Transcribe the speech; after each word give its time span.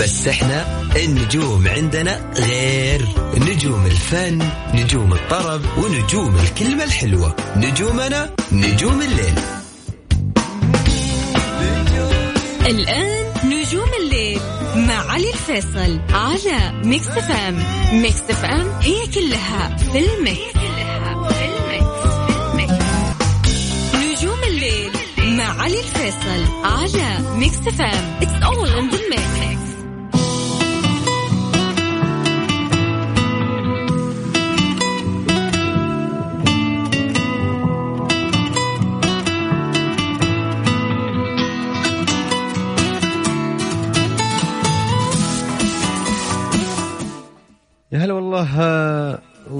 بس 0.00 0.28
إحنا 0.28 0.82
النجوم 0.96 1.68
عندنا 1.68 2.32
غير. 2.38 3.08
نجوم 3.36 3.86
الفن 3.86 4.48
نجوم 4.74 5.12
الطرب 5.12 5.60
ونجوم 5.78 6.36
الكلمة 6.36 6.84
الحلوة. 6.84 7.36
نجومنا 7.56 8.30
نجوم 8.52 9.02
الليل. 9.02 9.34
الآن 12.66 13.26
نجوم 13.44 13.88
الليل 14.02 14.40
مع 14.76 15.12
علي 15.12 15.30
الفيصل 15.30 16.00
على 16.10 16.82
Mix 16.84 17.06
FM 17.06 17.64
Mix 17.92 18.20
FM 18.20 18.68
هي 18.80 19.06
كلها 19.14 19.76
في 19.76 19.98
ال 19.98 20.09
Mix. 20.09 20.54
نجوم 23.94 24.38
الليل 24.48 24.90
مع 25.18 25.62
علي 25.62 25.80
الفيصل 25.80 26.44
على 26.64 27.36
ميكس 27.36 27.56
فام 27.56 28.20
it's 28.20 28.46
all 28.46 28.66
in 28.66 28.90
the 28.90 28.98
mix. 29.10 29.53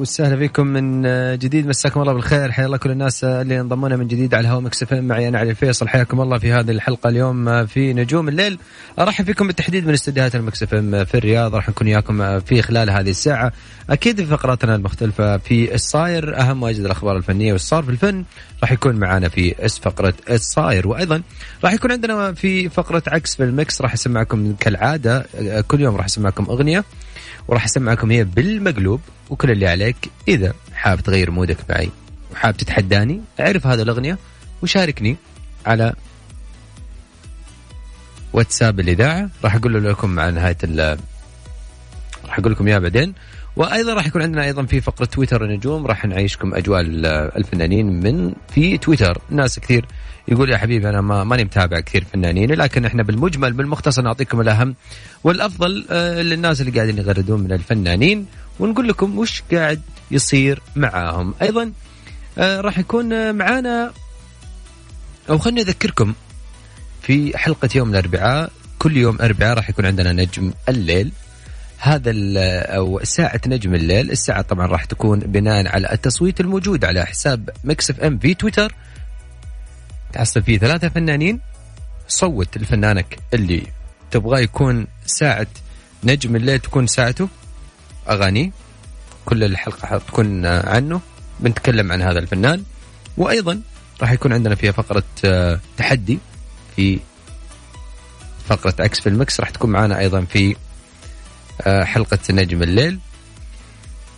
وسهلا 0.04 0.36
فيكم 0.36 0.66
من 0.66 1.06
آه، 1.06 1.34
جديد. 1.34 1.66
مساكم 1.66 2.00
الله 2.00 2.12
بالخير. 2.12 2.52
حيا 2.52 2.66
الله 2.66 2.76
كل 2.76 2.90
الناس 2.90 3.24
آه، 3.24 3.42
اللي 3.42 3.60
انضمونا 3.60 3.96
من 3.96 4.06
جديد 4.06 4.34
على 4.34 4.48
هوا 4.48 4.60
Mix 4.60 4.82
FM. 4.82 5.04
معي 5.04 5.28
أنا 5.28 5.38
علي 5.38 5.50
الفيصل 5.50 5.88
حياكم 5.88 6.20
الله 6.20 6.38
في 6.38 6.52
هذه 6.52 6.70
الحلقة 6.70 7.08
اليوم 7.08 7.48
آه، 7.48 7.64
في 7.64 7.92
نجوم 7.92 8.28
الليل. 8.28 8.58
ارحب 8.98 9.24
فيكم 9.24 9.46
بالتحديد 9.46 9.86
من 9.86 9.92
استديوهات 9.92 10.34
ال 10.34 10.44
Mix 10.44 10.74
FM 10.74 11.04
في 11.04 11.14
الرياض. 11.14 11.54
راح 11.54 11.68
نكون 11.68 11.86
وياكم 11.86 12.22
آه، 12.22 12.38
في 12.38 12.62
خلال 12.62 12.90
هذه 12.90 13.10
الساعة. 13.10 13.52
أكيد 13.90 14.16
في 14.16 14.26
فقراتنا 14.26 14.74
المختلفة 14.74 15.36
في 15.36 15.74
الصاير 15.74 16.40
اهم 16.40 16.62
واجد 16.62 16.84
الاخبار 16.84 17.16
الفنية 17.16 17.52
والصار 17.52 17.82
في 17.82 17.90
الفن 17.90 18.24
راح 18.62 18.72
يكون 18.72 18.96
معنا 18.96 19.28
في 19.28 19.54
فقرة 19.82 20.14
الصاير. 20.30 20.88
وأيضا 20.88 21.22
راح 21.64 21.72
يكون 21.72 21.92
عندنا 21.92 22.32
في 22.32 22.68
فقرة 22.68 23.02
عكس 23.06 23.36
في 23.36 23.44
ال 23.44 23.54
Mix 23.54 23.82
راح 23.82 23.92
اسمعكم 23.92 24.54
كالعادة 24.60 25.26
آه، 25.36 25.60
كل 25.60 25.80
يوم 25.80 25.96
راح 25.96 26.04
اسمعكم 26.04 26.44
أغنية. 26.44 26.84
وراح 27.48 27.64
أسمعكم 27.64 28.10
هي 28.10 28.24
بالمقلوب 28.24 29.00
وكل 29.30 29.50
اللي 29.50 29.68
عليك 29.68 29.96
إذا 30.28 30.54
حاب 30.72 31.00
تغير 31.00 31.30
مودك 31.30 31.56
معي. 31.70 31.90
وحاب 32.32 32.56
تتحداني 32.56 33.20
اعرف 33.40 33.66
هذه 33.66 33.82
الأغنية 33.82 34.18
وشاركني 34.62 35.16
على 35.66 35.92
واتساب 38.32 38.80
الإذاعة. 38.80 39.30
راح 39.44 39.54
أقول 39.54 39.84
لكم 39.84 40.10
مع 40.10 40.30
نهاية 40.30 40.56
راح 42.24 42.38
أقول 42.38 42.52
لكم 42.52 42.66
إياها 42.66 42.78
بعدين. 42.78 43.14
وأيضا 43.56 43.94
راح 43.94 44.06
يكون 44.06 44.22
عندنا 44.22 44.44
أيضا 44.44 44.66
في 44.66 44.80
فقرة 44.80 45.04
تويتر 45.04 45.44
النجوم 45.44 45.86
راح 45.86 46.04
نعيشكم 46.04 46.54
أجواء 46.54 46.80
ال- 46.80 47.06
الفنانين 47.36 48.00
من 48.00 48.32
في 48.54 48.78
تويتر. 48.78 49.18
ناس 49.30 49.58
كثير 49.58 49.86
يقول 50.28 50.50
يا 50.50 50.56
حبيبي 50.56 50.88
أنا 50.88 51.00
ما 51.00 51.24
ماني 51.24 51.44
متابع 51.44 51.80
كثير 51.80 52.04
فنانين 52.12 52.52
لكن 52.52 52.84
إحنا 52.84 53.02
بالمجمل 53.02 53.52
بالمختصر 53.52 54.02
نعطيكم 54.02 54.40
الأهم 54.40 54.74
والأفضل 55.24 55.86
آه، 55.90 56.22
للناس 56.22 56.60
اللي 56.60 56.72
قاعدين 56.72 56.98
يغردون 56.98 57.40
من 57.40 57.52
الفنانين 57.52 58.26
ونقول 58.60 58.88
لكم 58.88 59.18
وش 59.18 59.42
قاعد 59.52 59.80
يصير 60.10 60.62
معاهم. 60.76 61.34
أيضا 61.42 61.72
آه، 62.38 62.60
راح 62.60 62.78
يكون 62.78 63.34
معانا 63.34 63.92
أو 65.30 65.38
خليني 65.38 65.60
أذكركم 65.60 66.12
في 67.02 67.38
حلقة 67.38 67.68
يوم 67.74 67.90
الأربعاء 67.90 68.50
كل 68.78 68.96
يوم 68.96 69.18
أربعاء 69.20 69.54
راح 69.56 69.70
يكون 69.70 69.86
عندنا 69.86 70.12
نجم 70.12 70.52
الليل. 70.68 71.12
هذا 71.84 72.12
أو 72.76 73.00
ساعة 73.02 73.40
نجم 73.46 73.74
الليل، 73.74 74.10
الساعة 74.10 74.42
طبعا 74.42 74.66
راح 74.66 74.84
تكون 74.84 75.18
بناء 75.18 75.68
على 75.68 75.92
التصويت 75.92 76.40
الموجود 76.40 76.84
على 76.84 77.06
حساب 77.06 77.50
Mix 77.64 77.90
FM 77.90 78.18
في 78.18 78.34
تويتر. 78.34 78.74
تحصل 80.12 80.42
فيه 80.42 80.58
ثلاثة 80.58 80.88
فنانين. 80.88 81.40
صوت 82.08 82.58
لفنانك 82.58 83.18
اللي 83.34 83.66
تبغاه 84.10 84.38
يكون 84.38 84.86
ساعة 85.06 85.46
نجم 86.04 86.36
الليل 86.36 86.58
تكون 86.58 86.86
ساعته. 86.86 87.28
اغانيه 88.08 88.50
كل 89.24 89.44
الحلقة 89.44 89.86
حتكون 89.86 90.46
عنه. 90.46 91.00
بنتكلم 91.40 91.92
عن 91.92 92.02
هذا 92.02 92.18
الفنان. 92.18 92.62
وأيضا 93.16 93.60
راح 94.00 94.12
يكون 94.12 94.32
عندنا 94.32 94.54
فيها 94.54 94.72
فقرة 94.72 95.04
آه، 95.24 95.60
تحدي. 95.76 96.18
في 96.76 97.00
فقرة 98.48 98.74
عكس 98.80 99.00
في 99.00 99.08
المكس 99.08 99.40
راح 99.40 99.50
تكون 99.50 99.70
معنا 99.70 99.98
أيضا 99.98 100.20
في 100.20 100.56
حلقة 101.62 102.18
نجم 102.30 102.62
الليل. 102.62 102.98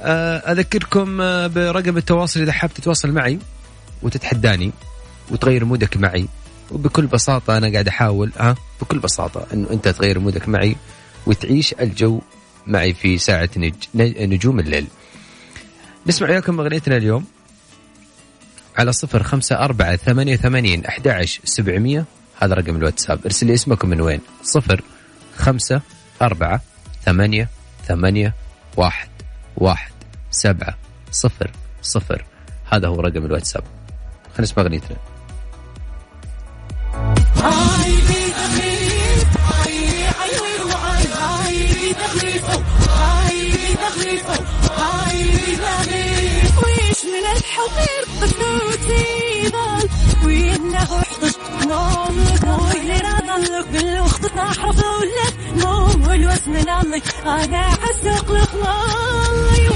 آه، 0.00 0.52
أذكركم 0.52 1.20
آه، 1.20 1.46
برقم 1.46 1.96
التواصل 1.96 2.40
إذا 2.40 2.52
حاب 2.52 2.74
تتواصل 2.74 3.12
معي 3.12 3.38
وتتحداني 4.02 4.72
وتغير 5.30 5.64
مودك 5.64 5.96
معي. 5.96 6.28
وبكل 6.70 7.06
بساطة 7.06 7.56
أنا 7.58 7.72
قاعد 7.72 7.88
أحاول 7.88 8.32
ها 8.38 8.56
بكل 8.80 8.98
بساطة 8.98 9.46
أنه 9.52 9.70
أنت 9.70 9.88
تغير 9.88 10.18
مودك 10.18 10.48
معي 10.48 10.76
وتعيش 11.26 11.74
الجو 11.80 12.20
معي 12.66 12.94
في 12.94 13.18
ساعة 13.18 13.50
نج... 13.56 13.74
نج- 13.94 14.18
نجوم 14.18 14.60
الليل. 14.60 14.86
نسمع 16.06 16.28
وياكم 16.28 16.60
أغنيتنا 16.60 16.96
اليوم 16.96 17.24
على 18.76 18.92
صفر 18.92 19.22
خمسة 19.22 19.56
أربعة 19.56 19.96
ثمانية 19.96 20.36
ثمانين 20.36 20.86
أحد 20.86 21.26
سبعمية. 21.44 22.04
هذا 22.42 22.54
رقم 22.54 22.76
الواتساب. 22.76 23.20
ارسل 23.24 23.46
لي 23.46 23.54
اسمكم 23.54 23.88
من 23.88 24.00
وين؟ 24.00 24.20
صفر 24.42 24.82
خمسة 25.36 25.80
أربعة 26.22 26.60
ثمانية 27.06 27.48
ثمانية 27.88 28.34
واحد 28.76 29.08
واحد 29.56 29.92
سبعة 30.30 30.74
صفر 31.10 31.50
صفر. 31.82 32.24
هذا 32.72 32.88
هو 32.88 33.00
رقم 33.00 33.24
الواتساب. 33.24 33.64
خلينا 34.36 34.42
نسمع 34.42 34.62
أغنيتنا. 34.62 34.96
ويش 46.62 47.04
من 47.04 47.26
الحضير 47.36 48.06
وحدش 50.90 51.36
نوم 51.66 52.16
ضلك 53.36 53.68
بالوقت 53.68 54.26
تحرف 54.26 54.78
لك 54.78 55.64
نوم 55.64 56.08
والوسم 56.08 56.52
نامك 56.52 57.02
أنا 57.26 57.58
عسق 57.58 58.30
الخلاي 58.30 59.68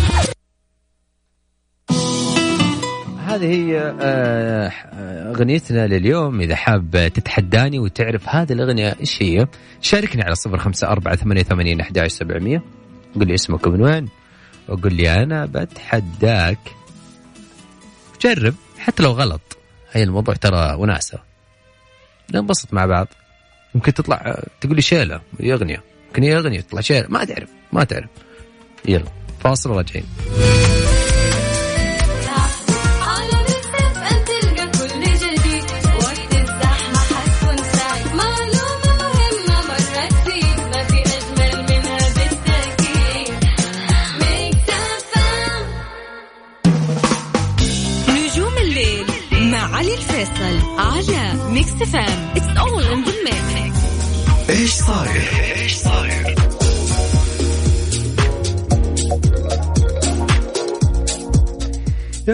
هذه 3.26 3.47
هي 3.47 3.94
آه، 4.00 4.72
أغنيتنا 5.31 5.87
لليوم. 5.87 6.41
إذا 6.41 6.56
حاب 6.56 7.12
تتحداني 7.15 7.78
وتعرف 7.78 8.28
هذه 8.28 8.53
الأغنية 8.53 8.97
إيش 9.00 9.22
هي؟ 9.22 9.47
شاركني 9.81 10.22
على 10.22 10.34
صفر 10.34 10.59
خمسة 10.59 10.88
أربعة 10.88 11.16
ثمانية 11.16 11.42
ثمانين 11.42 11.81
أحد 11.81 11.98
عشر 11.98 12.09
سبعمية. 12.09 12.62
قل 13.15 13.27
لي 13.27 13.34
اسمك 13.34 13.69
من 13.69 13.82
وين 13.82 14.09
وقل 14.69 14.95
لي 14.95 15.15
أنا 15.15 15.47
بتحداك. 15.47 16.59
جرب 18.22 18.54
حتى 18.78 19.03
لو 19.03 19.10
غلط. 19.10 19.59
هي 19.92 20.03
الموضوع 20.03 20.34
ترى 20.34 20.74
وناسة. 20.74 21.18
ننبسط 22.34 22.74
مع 22.74 22.86
بعض. 22.86 23.09
يمكن 23.74 23.94
تطلع 23.94 24.44
تقول 24.60 24.76
لي 24.76 24.82
شيلة 24.82 25.20
هي 25.40 25.52
أغنية. 25.52 25.82
يمكن 26.06 26.22
هي 26.22 26.36
أغنية 26.36 26.60
تطلع 26.60 26.80
شيلة. 26.80 27.06
ما 27.08 27.24
تعرف 27.24 27.48
ما 27.72 27.84
تعرف 27.84 28.08
يلا 28.84 29.04
فاصل 29.40 29.70
وراجعين. 29.70 30.04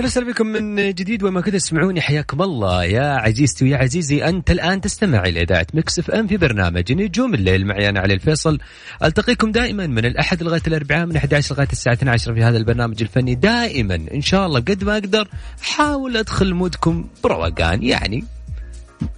وسهلا 0.07 0.27
بكم 0.27 0.47
من 0.47 0.77
جديد 0.95 1.23
وما 1.23 1.41
كنت 1.41 1.55
تسمعوني 1.55 2.01
حياكم 2.01 2.43
الله. 2.43 2.85
يا 2.85 3.07
عزيزتي 3.07 3.65
ويا 3.65 3.77
عزيزي 3.77 4.25
أنت 4.25 4.51
الآن 4.51 4.81
تستمع 4.81 5.23
إلى 5.23 5.43
اذاعه 5.43 5.67
Mix 5.75 5.99
FM 5.99 6.27
في 6.27 6.37
برنامج 6.37 6.93
نجوم 6.93 7.35
الليل. 7.35 7.67
معي 7.67 7.89
أنا 7.89 8.01
علي 8.01 8.15
الفيصل. 8.15 8.59
ألتقيكم 9.05 9.53
دائما 9.53 9.87
من 9.87 10.05
الأحد 10.05 10.43
لغاية 10.43 10.63
الأربعاء 10.67 11.07
من 11.07 11.17
11 11.17 11.55
لغاية 11.55 11.69
الساعة 11.73 11.95
12 11.95 12.35
في 12.35 12.43
هذا 12.43 12.57
البرنامج 12.57 13.03
الفني. 13.03 13.35
دائما 13.35 13.95
إن 13.95 14.21
شاء 14.21 14.47
الله 14.47 14.61
قد 14.61 14.85
ما 14.85 14.93
أقدر 14.93 15.29
احاول 15.63 16.17
أدخل 16.17 16.55
mood 16.55 16.91
كم 16.91 17.09
بروقان. 17.25 17.83
يعني 17.83 18.25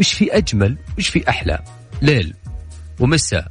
وش 0.01 0.13
في 0.13 0.37
أجمل 0.37 0.77
وش 0.99 1.09
في 1.09 1.29
أحلى؟ 1.29 1.59
ليل 2.03 2.35
ومساء 3.01 3.49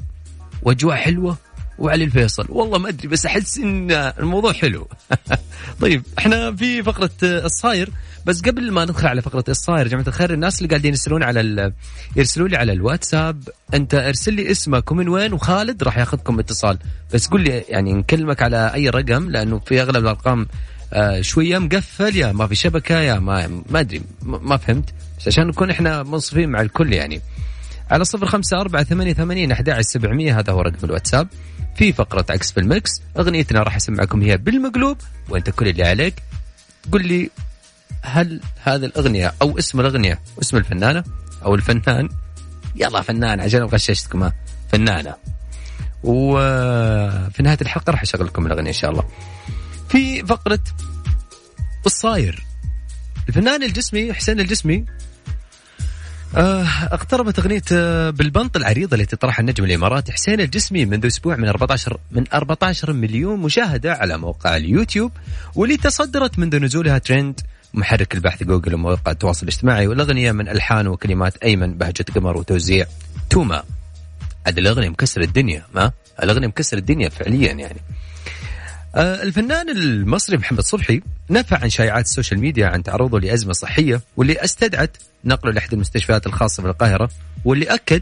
وأجواء 0.62 0.96
حلوة 0.96 1.38
وعلي 1.80 2.04
الفيصل. 2.04 2.46
والله 2.50 2.78
ما 2.78 2.90
أدري 2.90 3.08
بس 3.08 3.26
أحس 3.26 3.58
إن 3.58 3.92
الموضوع 3.92 4.54
حلو. 4.54 4.88
طيب 5.82 6.04
إحنا 6.20 6.56
في 6.56 6.84
فقرة 6.84 7.10
الصاير. 7.24 7.90
بس 8.26 8.42
قبل 8.42 8.72
ما 8.72 8.86
ندخل 8.86 9.08
على 9.08 9.22
فقرة 9.22 9.44
الصاير 9.50 9.88
جماعة 9.88 10.08
الخير 10.08 10.34
الناس 10.34 10.58
اللي 10.58 10.70
قاعدين 10.70 10.92
يرسلون 10.92 11.24
على. 11.24 11.74
يرسلوا 12.16 12.48
لي 12.48 12.58
على 12.58 12.72
الواتساب 12.74 13.50
أنت 13.74 13.96
ارسل 13.96 14.34
لي 14.34 14.52
اسمك 14.52 14.92
ومن 14.92 15.10
وين 15.10 15.34
وخالد 15.34 15.84
راح 15.84 15.98
ياخذكم 15.98 16.40
اتصال. 16.40 16.78
بس 17.14 17.28
قول 17.28 17.42
لي 17.42 17.50
يعني 17.50 17.94
نكلمك 17.94 18.42
على 18.42 18.74
أي 18.74 18.90
رقم 18.90 19.30
لأنه 19.30 19.60
في 19.60 19.82
أغلب 19.82 20.04
الأرقام 20.04 20.48
آه 20.94 21.22
شوية 21.22 21.58
مقفل 21.58 22.16
يا 22.16 22.32
ما 22.32 22.48
في 22.48 22.56
شبكة 22.56 23.00
يا 23.00 23.20
ما 23.20 23.48
ما 23.70 23.80
أدري 23.80 24.02
ما 24.22 24.38
ما 24.38 24.58
فهمت. 24.58 24.90
بس 25.20 25.28
عشان 25.28 25.48
نكون 25.48 25.70
إحنا 25.70 26.04
منصفين 26.04 26.50
مع 26.50 26.62
الكل 26.62 26.94
يعني. 26.94 27.22
على 27.92 28.06
صفر 28.06 28.26
خمسة 28.26 28.62
أربعة 28.62 28.84
ثمانية 28.84 29.14
ثمانين 29.14 29.52
أحد 29.52 29.82
سبعمية 29.82 30.40
هذا 30.40 30.54
هو 30.54 30.62
رقم 30.62 30.86
الواتساب. 30.86 31.28
في 31.78 31.94
فقرة 31.94 32.26
عكس 32.30 32.52
في 32.52 32.60
المكس. 32.60 33.02
أغنيتنا 33.18 33.64
راح 33.64 33.76
أسمعكم 33.76 34.22
هي 34.22 34.38
بالمقلوب. 34.38 34.98
وأنت 35.30 35.50
كل 35.50 35.68
اللي 35.68 35.84
عليك. 35.84 36.24
قل 36.92 37.08
لي 37.08 37.30
هل 38.02 38.42
هذه 38.64 38.86
الأغنية 38.86 39.34
أو 39.42 39.58
اسم 39.58 39.80
الأغنية 39.80 40.20
واسم 40.38 40.58
الفنانة 40.58 41.04
أو 41.46 41.56
الفنان. 41.56 42.10
يلا 42.76 43.02
فنان 43.02 43.40
عشان 43.42 43.64
غششتكم 43.64 44.32
فنانة. 44.72 45.16
وفي 46.04 47.44
نهاية 47.44 47.58
الحلقة 47.62 47.92
راح 47.92 48.02
أشغل 48.02 48.26
لكم 48.26 48.46
الأغنية 48.46 48.70
إن 48.70 48.74
شاء 48.74 48.92
الله. 48.92 49.04
في 49.90 50.26
فقرة 50.26 50.60
الصاير. 51.86 52.46
الفنان 53.30 53.64
الجسمي 53.64 54.14
حسين 54.14 54.40
الجسمي 54.40 54.86
اقتربت 56.38 57.40
أغنية 57.40 57.62
آه، 57.72 58.10
بالبنط 58.10 58.58
العريضة 58.58 58.98
التي 58.98 59.16
طرحها 59.16 59.42
النجم 59.42 59.64
الإماراتي 59.64 60.12
حسين 60.12 60.42
الجسمي 60.42 60.86
منذ 60.86 61.06
أسبوع 61.06 61.36
من 61.36 61.48
14 61.48 62.00
من 62.12 62.24
14 62.34 62.94
مليون 62.94 63.40
مشاهدة 63.40 63.94
على 63.94 64.18
موقع 64.18 64.58
اليوتيوب 64.58 65.12
واللي 65.56 65.78
تصدرت 65.78 66.40
منذ 66.40 66.60
نزولها 66.60 66.98
ترند 66.98 67.42
محرك 67.74 68.16
البحث 68.16 68.44
جوجل 68.44 68.74
ومواقع 68.74 69.12
التواصل 69.12 69.44
الاجتماعي 69.44 69.88
والأغنية 69.88 70.32
من 70.32 70.50
ألحان 70.50 70.88
وكلمات 70.88 71.38
أيمن 71.38 71.78
بهجة 71.78 72.06
قمر 72.16 72.38
وتوزيع 72.38 72.86
توما. 73.30 73.64
عاد 74.46 74.58
الأغنية 74.58 74.90
مكسر 74.90 75.22
الدنيا 75.22 75.66
ما؟ 75.76 75.92
الأغنية 76.24 76.48
مكسر 76.48 76.78
الدنيا 76.78 77.10
فعليا 77.10 77.54
يعني. 77.54 77.82
آه، 77.82 77.97
الفنان 78.98 79.70
المصري 79.70 80.38
محمد 80.38 80.62
صبحي 80.62 81.02
نفى 81.30 81.56
عن 81.56 81.70
شائعات 81.70 82.06
ال 82.06 82.11
social 82.11 82.40
media 82.40 82.68
عن 82.68 82.84
تعرضه 82.84 83.20
لأزمة 83.20 83.54
صحية 83.54 84.02
واللي 84.18 84.44
أستدعت 84.44 84.98
نقله 85.26 85.52
لأحد 85.52 85.74
المستشفيات 85.74 86.28
الخاصة 86.28 86.64
بالقاهرة 86.64 87.10
واللي 87.46 87.66
أكد 87.66 88.02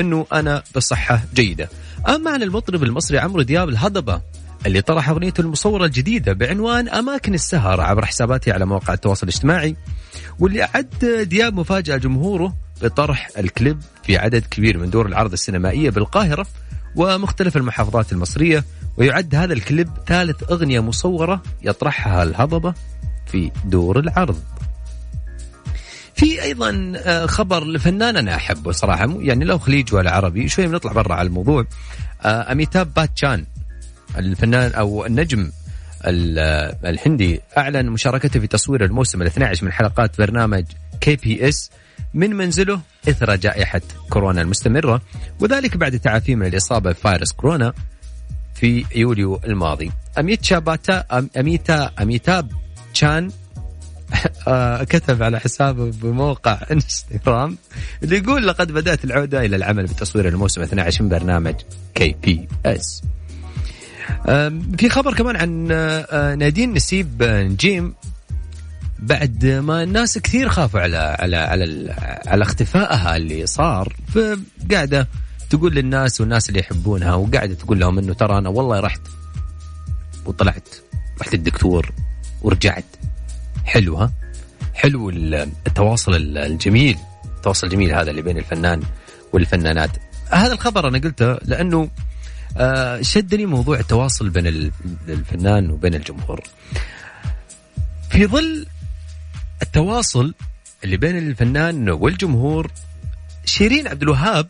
أنه 0.00 0.26
أنا 0.32 0.62
بصحة 0.76 1.22
جيدة. 1.34 1.68
أما 2.08 2.30
عن 2.30 2.42
المطرب 2.42 2.82
المصري 2.82 3.18
عمرو 3.18 3.42
دياب 3.42 3.68
الهضبة 3.68 4.20
اللي 4.66 4.80
طرح 4.80 5.08
أغنيته 5.08 5.40
المصورة 5.40 5.84
الجديدة 5.84 6.32
بعنوان 6.32 6.88
أماكن 6.88 7.34
السهر 7.34 7.80
عبر 7.80 8.06
حساباته 8.06 8.52
على 8.52 8.66
مواقع 8.66 8.94
التواصل 8.94 9.28
الاجتماعي 9.28 9.76
واللي 10.38 10.62
أعد 10.62 11.24
دياب 11.28 11.54
مفاجأة 11.54 11.96
جمهوره 11.96 12.54
بطرح 12.82 13.28
الكليب 13.38 13.80
في 14.04 14.16
عدد 14.16 14.44
كبير 14.50 14.78
من 14.78 14.90
دور 14.90 15.06
العرض 15.06 15.32
السينمائية 15.32 15.90
بالقاهرة 15.90 16.46
ومختلف 16.96 17.56
المحافظات 17.56 18.12
المصرية 18.12 18.64
ويعد 18.96 19.34
هذا 19.34 19.52
الكليب 19.52 19.88
ثالث 20.06 20.42
أغنية 20.50 20.80
مصورة 20.80 21.42
يطرحها 21.62 22.22
الهضبة 22.22 22.74
في 23.26 23.50
دور 23.64 23.98
العرض. 23.98 24.40
في 26.14 26.42
أيضا 26.42 26.92
آه، 26.96 27.26
خبر 27.26 27.64
لفنان 27.64 28.16
أنا 28.16 28.34
أحبه 28.36 28.72
صراحة 28.72 29.16
يعني 29.20 29.44
لو 29.44 29.58
خليج 29.58 29.94
ولا 29.94 30.10
عربي 30.10 30.48
شوي 30.48 30.66
بنطلع 30.66 30.92
برا 30.92 31.14
على 31.14 31.26
الموضوع. 31.28 31.66
آه، 32.22 32.52
أميتاب 32.52 32.94
باتشان 32.94 33.44
الفنان 34.18 34.72
أو 34.72 35.06
النجم 35.06 35.50
ال- 36.06 36.38
آه، 36.38 36.90
الهندي 36.90 37.40
أعلن 37.58 37.90
مشاركته 37.90 38.40
في 38.40 38.46
تصوير 38.46 38.84
الموسم 38.84 39.22
ال 39.22 39.26
12 39.26 39.64
من 39.64 39.72
حلقات 39.72 40.18
برنامج 40.18 40.64
KBC 41.00 41.70
من 42.14 42.36
منزله 42.36 42.80
إثر 43.08 43.36
جائحة 43.36 43.80
كورونا 44.10 44.42
المستمرة 44.42 45.00
وذلك 45.40 45.76
بعد 45.76 45.98
تعافيه 45.98 46.34
من 46.34 46.46
الإصابة 46.46 46.90
بفيروس 46.92 47.32
كورونا. 47.32 47.72
في 48.62 48.84
يوليو 48.94 49.40
الماضي. 49.44 49.92
اميتشا 50.18 50.58
باتا 50.58 51.04
أم- 51.12 51.38
أميتا 51.38 51.90
أميتاب 52.02 52.52
تشان 52.94 53.30
آه، 54.48 54.84
كتب 54.84 55.22
على 55.22 55.40
حسابه 55.40 55.90
بموقع 55.90 56.58
انستغرام 56.72 57.58
اللي 58.02 58.16
يقول 58.16 58.46
لقد 58.46 58.72
بدأت 58.72 59.04
العودة 59.04 59.44
إلى 59.44 59.56
العمل 59.56 59.84
بتصوير 59.84 60.28
الموسم 60.28 60.62
12 60.62 61.02
من 61.02 61.08
برنامج 61.08 61.54
KBC 61.94 63.02
في 64.78 64.88
خبر 64.88 65.14
كمان 65.14 65.36
عن 65.36 65.68
آه، 65.72 66.06
آه، 66.10 66.34
نادين 66.34 66.72
نسيب 66.72 67.22
نجيم 67.22 67.94
بعد 68.98 69.46
ما 69.46 69.82
الناس 69.82 70.18
كثير 70.18 70.48
خافوا 70.48 70.80
على 70.80 70.96
على 70.96 71.36
على 71.36 71.94
على 72.26 72.42
اختفائها 72.42 73.16
اللي 73.16 73.46
صار 73.46 73.96
فقاعدة 74.14 75.08
تقول 75.52 75.74
للناس 75.74 76.20
والناس 76.20 76.48
اللي 76.48 76.60
يحبونها 76.60 77.14
وقاعدة 77.14 77.54
تقول 77.54 77.80
لهم 77.80 77.98
إنه 77.98 78.14
ترى 78.14 78.38
أنا 78.38 78.48
والله 78.48 78.80
رحت 78.80 79.00
وطلعت 80.26 80.68
رحت 81.20 81.34
الدكتور 81.34 81.92
ورجعت. 82.42 82.84
حلو 83.64 83.96
ها؟ 83.96 84.12
حلو 84.74 85.10
ال- 85.10 85.34
التواصل 85.66 86.14
ال- 86.14 86.38
الجميل 86.38 86.98
التواصل 87.36 87.66
الجميل 87.66 87.94
هذا 87.94 88.10
اللي 88.10 88.22
بين 88.22 88.38
الفنان 88.38 88.82
والفنانات. 89.32 89.90
هذا 90.30 90.52
الخبر 90.52 90.88
أنا 90.88 90.98
قلته 90.98 91.32
لأنه 91.44 91.90
آه، 92.56 93.02
شدني 93.02 93.46
موضوع 93.46 93.78
التواصل 93.80 94.30
بين 94.30 94.46
ال- 94.46 94.72
الفنان 95.08 95.70
وبين 95.70 95.94
الجمهور. 95.94 96.40
في 98.10 98.26
ظل 98.26 98.66
التواصل 99.62 100.34
اللي 100.84 100.96
بين 100.96 101.18
الفنان 101.18 101.90
والجمهور 101.90 102.70
شيرين 103.44 103.88
عبد 103.88 104.02
الوهاب 104.02 104.48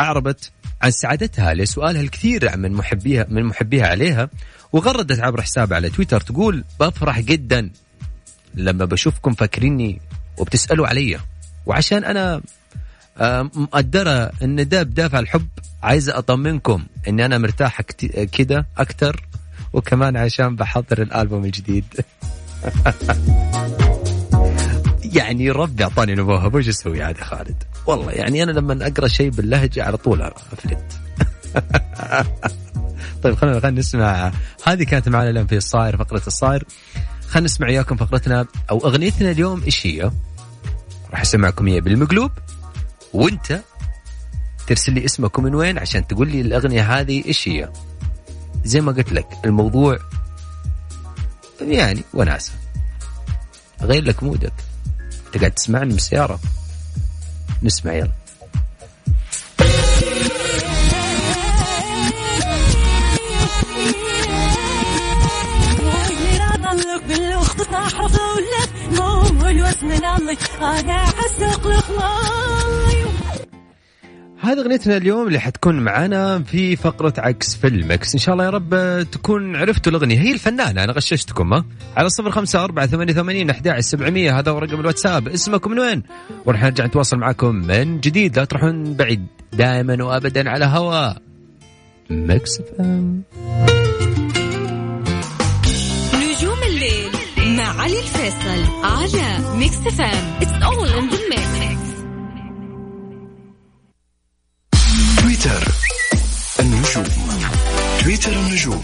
اعربت 0.00 0.50
عن 0.82 0.90
سعادتها 0.90 1.54
لسؤالها 1.54 2.00
الكثير 2.00 2.56
من 2.56 2.72
محبيها 2.72 3.26
من 3.28 3.44
محبيها 3.44 3.86
عليها 3.86 4.28
وغردت 4.72 5.20
عبر 5.20 5.42
حسابها 5.42 5.76
على 5.76 5.90
تويتر 5.90 6.20
تقول 6.20 6.64
بفرح 6.80 7.20
جدا 7.20 7.70
لما 8.54 8.84
بشوفكم 8.84 9.34
فاكريني 9.34 10.00
وبتسألوا 10.38 10.86
علي. 10.86 11.18
وعشان 11.66 12.04
أنا 12.04 12.40
آه، 13.18 13.42
مقدرة 13.54 14.30
إن 14.42 14.68
ده 14.68 14.82
بدافع 14.82 15.18
الحب 15.18 15.48
عايزه 15.82 16.18
أطمنكم 16.18 16.84
اني 17.08 17.24
أنا 17.24 17.38
مرتاحه 17.38 17.82
كت- 17.82 18.28
كده 18.32 18.66
أكتر 18.78 19.24
وكمان 19.72 20.16
عشان 20.16 20.56
بحضر 20.56 21.02
الألبوم 21.02 21.44
الجديد. 21.44 21.84
يعني 25.14 25.50
ربي 25.50 25.84
اعطاني 25.84 26.14
نبوة 26.14 26.54
وش 26.54 26.68
أسوي 26.68 27.02
عاد 27.02 27.18
يا 27.18 27.24
خالد؟ 27.24 27.62
والله 27.86 28.12
يعني 28.12 28.42
أنا 28.42 28.50
لما 28.50 28.86
أقرأ 28.86 29.08
شيء 29.08 29.30
باللهجة 29.30 29.84
على 29.84 29.96
طول 29.96 30.22
أفلت. 30.22 31.00
طيب 33.22 33.34
خلينا 33.34 33.60
خلينا 33.60 33.78
نسمع. 33.78 34.32
هذه 34.64 34.84
كانت 34.84 35.08
معنا 35.08 35.30
اليوم 35.30 35.46
في 35.46 35.56
الصاير 35.56 35.96
فقرة 35.96 36.22
الصاير. 36.26 36.64
خلينا 37.28 37.44
نسمع 37.44 37.68
إياكم 37.68 37.96
فقرتنا 37.96 38.46
أو 38.70 38.78
أغنيتنا 38.78 39.30
اليوم 39.30 39.62
إيش 39.62 39.86
هي؟ 39.86 40.10
راح 41.10 41.20
أسمعكم 41.20 41.66
إياها 41.66 41.80
بالمقلوب. 41.80 42.30
وأنت 43.12 43.60
ترسل 44.66 44.92
لي 44.92 45.04
اسمك 45.04 45.38
ومن 45.38 45.54
وين 45.54 45.78
عشان 45.78 46.06
تقول 46.06 46.28
لي 46.28 46.40
الأغنية 46.40 47.00
هذه 47.00 47.24
إيش 47.26 47.48
هي؟ 47.48 47.70
زي 48.64 48.80
ما 48.80 48.92
قلت 48.92 49.12
لك 49.12 49.26
الموضوع 49.44 49.98
يعني 51.60 52.02
وناسة. 52.14 52.52
غير 53.82 54.04
لك 54.04 54.22
مودك. 54.22 54.52
انت 55.30 55.38
قاعد 55.38 55.52
تسمعني 55.52 55.84
من 55.84 55.94
السياره 55.94 56.40
نسمع 57.62 57.92
يلا. 57.92 58.10
أنا 70.60 71.00
عسق 71.00 71.66
الخلاي 71.66 72.99
هذه 74.42 74.60
أغنيتنا 74.60 74.96
اليوم 74.96 75.26
اللي 75.26 75.38
حتكون 75.38 75.80
معنا 75.80 76.42
في 76.42 76.76
فقرة 76.76 77.14
عكس 77.18 77.56
في 77.56 77.66
المكس. 77.66 78.14
إن 78.14 78.20
شاء 78.20 78.32
الله 78.32 78.44
يا 78.44 78.50
رب 78.50 79.02
تكون 79.12 79.56
عرفتوا 79.56 79.92
الأغنية. 79.92 80.20
هي 80.20 80.32
الفنانة 80.32 80.84
أنا 80.84 80.92
غششتكم 80.92 81.52
ها؟ 81.52 81.64
على 81.96 82.08
صفر 82.08 82.30
خمسة 82.30 82.64
أربعة 82.64 82.86
ثمانية 82.86 83.12
وثمانين 83.12 83.50
أحد 83.50 83.80
سبعمية. 83.80 84.38
هذا 84.38 84.50
هو 84.50 84.58
رقم 84.58 84.80
الواتساب. 84.80 85.28
اسمكم 85.28 85.70
من 85.70 85.78
وين؟ 85.78 86.02
ورح 86.46 86.62
نرجع 86.62 86.86
نتواصل 86.86 87.16
معكم 87.16 87.54
من 87.54 88.00
جديد. 88.00 88.38
لا 88.38 88.44
تروحون 88.44 88.94
بعيد. 88.94 89.26
دائما 89.52 90.04
وابدا 90.04 90.50
على 90.50 90.64
هوا. 90.64 91.12
Mix 92.10 92.60
FM. 92.60 93.22
نجوم 96.14 96.58
الليل 96.66 97.10
مع 97.56 97.82
علي 97.82 98.00
الفيصل 98.00 98.84
على 98.84 99.56
Mix 99.58 99.76
FM 99.76 100.36
it's 100.40 100.62
all 100.62 100.88
in 100.88 101.08
the 101.08 101.18
Mix 101.30 101.89
تويتر 105.40 105.72
النجوم. 106.60 107.04
تويتر 108.00 108.32
النجوم. 108.32 108.80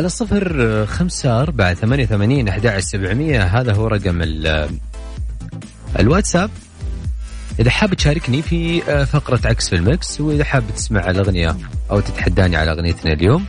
على 0.00 0.08
صفر 0.08 0.86
خمسة 0.86 1.42
أربعة 1.42 1.74
ثمانية 1.74 2.06
ثمانين 2.06 2.48
أحد 2.48 2.78
سبعمية. 2.78 3.42
هذا 3.42 3.72
هو 3.74 3.86
رقم 3.86 4.22
ال- 4.22 4.70
الواتساب. 5.98 6.50
إذا 7.58 7.70
حاب 7.70 7.94
تشاركني 7.94 8.42
في 8.42 8.82
آه، 8.88 9.04
فقرة 9.04 9.40
عكس 9.44 9.68
في 9.68 9.76
المكس 9.76 10.20
وإذا 10.20 10.44
حاب 10.44 10.64
تسمع 10.76 11.10
الأغنية 11.10 11.56
أو 11.90 12.00
تتحداني 12.00 12.56
على 12.56 12.70
أغنيتنا 12.70 13.12
اليوم 13.12 13.44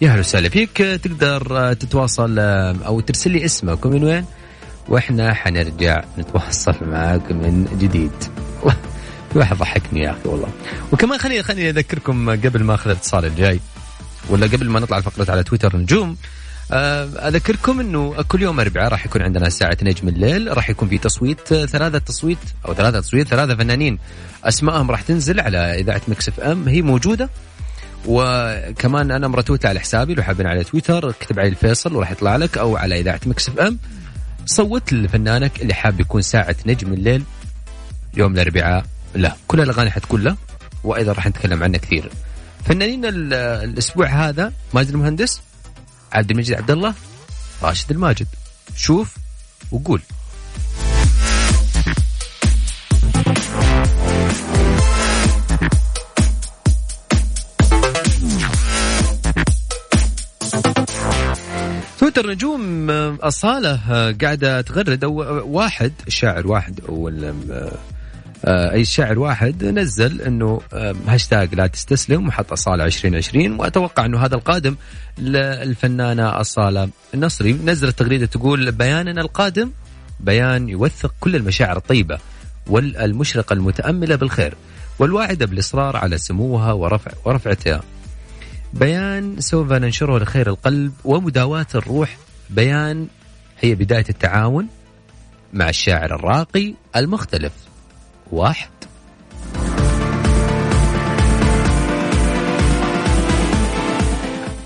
يا 0.00 0.10
هلا 0.10 0.20
وسهلا 0.20 0.48
فيك. 0.48 0.80
آه، 0.80 0.96
تقدر 0.96 1.58
آه، 1.58 1.72
تتواصل 1.72 2.38
آه، 2.38 2.76
أو 2.86 3.00
ترسل 3.00 3.30
لي 3.30 3.44
اسمك 3.44 3.86
ومن 3.86 4.04
وين 4.04 4.24
وإحنا 4.88 5.34
حنرجع 5.34 6.04
نتواصل 6.18 6.74
معاك 6.82 7.32
من 7.32 7.78
جديد. 7.80 8.12
واحد 9.36 9.56
ضحكني 9.56 10.00
يا 10.00 10.10
أخي 10.10 10.28
والله. 10.28 10.48
وكمان 10.92 11.18
خليني 11.18 11.42
خليني 11.42 11.70
أذكركم 11.70 12.30
قبل 12.30 12.64
ما 12.64 12.74
أخذ 12.74 12.90
الاتصال 12.90 13.24
الجاي. 13.24 13.60
ولا 14.28 14.46
قبل 14.46 14.68
ما 14.68 14.80
نطلع 14.80 14.98
الفقرة 14.98 15.30
على 15.30 15.42
تويتر 15.42 15.76
نجوم 15.76 16.16
آه، 16.72 17.04
أذكركم 17.04 17.80
إنه 17.80 18.22
كل 18.28 18.42
يوم 18.42 18.60
أربعاء 18.60 18.88
راح 18.88 19.06
يكون 19.06 19.22
عندنا 19.22 19.48
ساعة 19.48 19.76
نجم 19.82 20.08
الليل 20.08 20.56
راح 20.56 20.70
يكون 20.70 20.88
في 20.88 20.98
تصويت 20.98 21.52
آه، 21.52 21.66
ثلاثة 21.66 21.98
تصويت 21.98 22.38
أو 22.68 22.74
ثلاثة 22.74 23.00
تصويت 23.00 23.28
ثلاثة 23.28 23.54
فنانين 23.56 23.98
أسمائهم 24.44 24.90
راح 24.90 25.02
تنزل 25.02 25.40
على 25.40 25.58
إذاعة 25.58 26.00
Mix 26.08 26.28
FM 26.28 26.68
هي 26.68 26.82
موجودة. 26.82 27.30
وكمان 28.06 29.10
أنا 29.10 29.28
مرتوتة 29.28 29.68
على 29.68 29.80
حسابي 29.80 30.14
لو 30.14 30.22
حابين 30.22 30.46
على 30.46 30.64
تويتر 30.64 31.10
اكتب 31.10 31.38
علي 31.38 31.48
الفيصل 31.48 31.96
وراح 31.96 32.10
يطلع 32.10 32.36
لك 32.36 32.58
أو 32.58 32.76
على 32.76 33.00
إذاعة 33.00 33.20
Mix 33.26 33.48
FM. 33.48 33.78
صوت 34.46 34.92
لفنانك 34.92 35.62
اللي 35.62 35.74
حاب 35.74 36.00
يكون 36.00 36.22
ساعة 36.22 36.56
نجم 36.66 36.92
الليل 36.92 37.22
يوم 38.16 38.32
الأربعاء. 38.32 38.84
لا 39.14 39.36
كل 39.48 39.60
الأغاني 39.60 39.90
حتكون 39.90 40.22
له 40.22 40.36
وأيضا 40.84 41.12
راح 41.12 41.26
نتكلم 41.26 41.62
عنه 41.62 41.78
كثير. 41.78 42.10
فنانين 42.66 43.04
ال- 43.04 43.34
الأسبوع 43.34 44.06
هذا 44.06 44.52
ماجد 44.74 44.88
المهندس 44.88 45.40
عبد 46.12 46.30
المجيد 46.30 46.56
عبد 46.56 46.70
الله 46.70 46.94
راشد 47.62 47.90
الماجد. 47.90 48.26
شوف 48.76 49.16
وقول. 49.72 50.00
تويتر 61.98 62.30
نجوم 62.30 62.90
آه، 62.90 63.18
أصالة 63.22 63.80
آه، 63.90 64.14
قاعدة 64.22 64.60
تغرد 64.60 65.04
آه، 65.04 65.08
واحد 65.44 65.92
شاعر 66.08 66.46
واحد 66.46 66.80
آه، 67.50 67.72
أي 68.44 68.84
شاعر 68.84 69.18
واحد 69.18 69.64
نزل 69.64 70.22
إنه 70.22 70.60
آه، 70.72 70.94
هاشتاج 71.06 71.54
لا 71.54 71.66
تستسلم 71.66 72.28
وحط 72.28 72.52
أصالة 72.52 72.84
2020 72.84 73.60
وأتوقع 73.60 74.04
إنه 74.06 74.18
هذا 74.18 74.34
القادم 74.34 74.76
للفنانة 75.18 76.40
أصالة 76.40 76.88
النصري 77.14 77.52
نزلت 77.52 77.98
تغريدة 77.98 78.26
تقول 78.26 78.72
بياننا 78.72 79.20
القادم 79.20 79.70
بيان 80.20 80.68
يوثق 80.68 81.14
كل 81.20 81.36
المشاعر 81.36 81.76
الطيبة 81.76 82.18
والمشرقة 82.66 83.52
المتأملة 83.52 84.16
بالخير 84.16 84.54
والواعدة 84.98 85.46
بالإصرار 85.46 85.96
على 85.96 86.18
سموها 86.18 86.72
ورفع 86.72 87.10
ورفعتها. 87.24 87.82
بيان 88.72 89.40
سوف 89.40 89.72
ننشره 89.72 90.18
لخير 90.18 90.48
القلب 90.48 90.92
ومداواة 91.04 91.66
الروح. 91.74 92.16
بيان 92.50 93.06
هي 93.60 93.74
بداية 93.74 94.04
التعاون 94.08 94.68
مع 95.52 95.68
الشاعر 95.68 96.14
الراقي 96.14 96.74
المختلف. 96.96 97.52
واحد. 98.32 98.68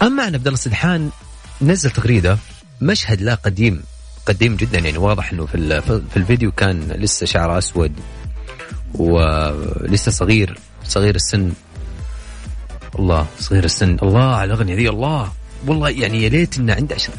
أما 0.02 0.22
عن 0.22 0.34
عبد 0.34 0.46
الله 0.46 0.58
السدحان 0.58 1.10
نزل 1.62 1.90
تغريدة 1.90 2.38
مشهد 2.80 3.20
لا 3.22 3.34
قديم 3.34 3.82
قديم 4.26 4.56
جدا 4.56 4.78
يعني 4.78 4.98
واضح 4.98 5.32
إنه 5.32 5.46
في 5.46 5.80
في 5.82 6.16
الفيديو 6.16 6.52
كان 6.52 6.92
لسه 6.92 7.26
شعره 7.26 7.58
أسود 7.58 7.92
ولسه 8.94 10.12
صغير 10.12 10.58
صغير 10.84 11.14
السن. 11.14 11.52
الله 12.98 13.26
صغير 13.38 13.64
السن. 13.64 13.96
الله 14.02 14.34
على 14.34 14.54
الأغنية 14.54 14.74
ذي 14.74 14.88
الله. 14.88 15.32
والله 15.66 15.90
يعني 15.90 16.22
يا 16.22 16.28
ليت 16.28 16.58
إنه 16.58 16.74
عنده 16.74 16.94
عشان 16.94 17.14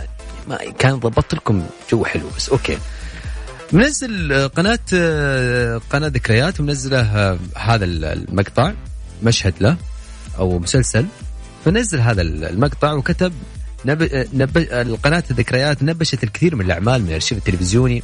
ما 0.47 0.57
كان 0.79 0.99
ضبطت 0.99 1.35
لكم 1.35 1.65
جو 1.91 2.05
حلو 2.05 2.29
بس 2.37 2.49
أوكي. 2.49 2.77
منزل 3.73 4.33
آه، 4.33 4.47
قناة 4.47 4.79
آه، 4.93 5.81
قناة 5.89 6.07
ذكريات 6.07 6.59
ومنزله 6.59 7.01
آه، 7.01 7.39
هذا 7.57 7.85
المقطع 7.85 8.73
مشهد 9.23 9.53
له 9.61 9.77
أو 10.37 10.59
مسلسل 10.59 11.05
فنزل 11.65 11.99
هذا 11.99 12.21
المقطع 12.21 12.93
وكتب 12.93 13.33
نب... 13.85 14.27
نب... 14.33 14.57
القناة 14.57 15.23
الذكريات 15.31 15.83
نبشت 15.83 16.23
الكثير 16.23 16.55
من 16.55 16.65
الأعمال 16.65 17.01
من 17.01 17.07
الأرشيف 17.07 17.37
التلفزيوني. 17.37 18.03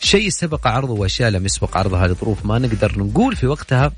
شيء 0.00 0.28
سبق 0.28 0.66
عرضه 0.66 0.92
وأشياء 0.92 1.30
لم 1.30 1.46
يسبق 1.46 1.76
عرضها 1.76 2.06
لظروف 2.08 2.46
ما 2.46 2.58
نقدر 2.58 2.98
نقول 2.98 3.36
في 3.36 3.46
وقتها 3.46 3.92